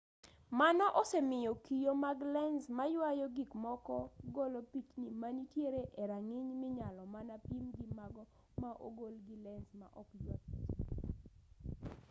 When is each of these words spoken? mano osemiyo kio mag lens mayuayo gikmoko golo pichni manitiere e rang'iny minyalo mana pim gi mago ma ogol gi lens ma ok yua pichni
mano 0.59 0.85
osemiyo 1.01 1.51
kio 1.65 1.93
mag 2.03 2.19
lens 2.33 2.63
mayuayo 2.77 3.25
gikmoko 3.35 3.95
golo 4.35 4.59
pichni 4.71 5.07
manitiere 5.21 5.81
e 6.01 6.03
rang'iny 6.11 6.51
minyalo 6.61 7.03
mana 7.13 7.35
pim 7.47 7.65
gi 7.77 7.85
mago 7.97 8.23
ma 8.61 8.69
ogol 8.87 9.15
gi 9.27 9.35
lens 9.45 9.67
ma 9.79 9.87
ok 10.01 10.09
yua 10.23 10.37
pichni 10.45 10.83